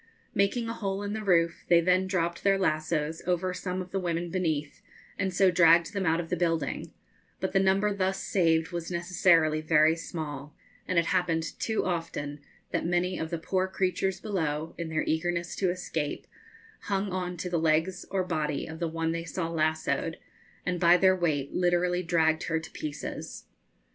Making 0.33 0.67
a 0.67 0.73
hole 0.73 1.03
in 1.03 1.13
the 1.13 1.23
roof, 1.23 1.63
they 1.67 1.79
then 1.79 2.07
dropped 2.07 2.41
their 2.43 2.57
lassoes 2.57 3.21
over 3.27 3.53
some 3.53 3.83
of 3.83 3.91
the 3.91 3.99
women 3.99 4.31
beneath, 4.31 4.81
and 5.19 5.31
so 5.31 5.51
dragged 5.51 5.93
them 5.93 6.07
out 6.07 6.19
of 6.19 6.31
the 6.31 6.35
building; 6.35 6.91
but 7.39 7.51
the 7.53 7.59
number 7.59 7.93
thus 7.93 8.17
saved 8.19 8.71
was 8.71 8.89
necessarily 8.89 9.61
very 9.61 9.95
small, 9.95 10.55
and 10.87 10.97
it 10.97 11.05
happened 11.05 11.43
too 11.59 11.85
often 11.85 12.39
that 12.71 12.83
many 12.83 13.19
of 13.19 13.29
the 13.29 13.37
poor 13.37 13.67
creatures 13.67 14.19
below, 14.19 14.73
in 14.75 14.89
their 14.89 15.03
eagerness 15.03 15.55
to 15.57 15.69
escape, 15.69 16.25
hung 16.85 17.11
on 17.11 17.37
to 17.37 17.47
the 17.47 17.59
legs 17.59 18.03
or 18.09 18.23
body 18.23 18.65
of 18.65 18.79
the 18.79 18.87
one 18.87 19.11
they 19.11 19.23
saw 19.23 19.49
lassoed, 19.49 20.17
and 20.65 20.79
by 20.79 20.97
their 20.97 21.15
weight 21.15 21.53
literally 21.53 22.01
dragged 22.01 22.45
her 22.45 22.59
to 22.59 22.71
pieces. 22.71 23.45